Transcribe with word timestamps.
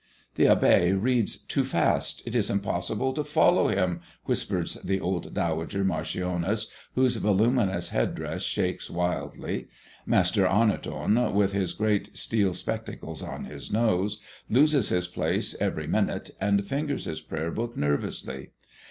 "The 0.33 0.45
abbé 0.45 0.99
reads 0.99 1.37
too 1.37 1.63
fast; 1.63 2.23
it 2.25 2.35
is 2.35 2.49
impossible 2.49 3.13
to 3.13 3.23
follow 3.23 3.67
him," 3.67 4.01
whispers 4.25 4.73
the 4.83 4.99
old 4.99 5.31
dowager 5.35 5.83
Marchioness, 5.83 6.71
whose 6.95 7.17
voluminous 7.17 7.89
head 7.89 8.15
dress 8.15 8.41
shakes 8.41 8.89
wildly. 8.89 9.67
Master 10.07 10.47
Arnoton, 10.47 11.35
with 11.35 11.53
his 11.53 11.73
great 11.73 12.17
steel 12.17 12.55
spectacles 12.55 13.21
on 13.21 13.45
his 13.45 13.71
nose, 13.71 14.19
loses 14.49 14.89
his 14.89 15.05
place 15.05 15.53
every 15.61 15.85
minute 15.85 16.31
and 16.41 16.65
fingers 16.67 17.05
his 17.05 17.21
Prayer 17.21 17.51
Book 17.51 17.77
nervously. 17.77 18.53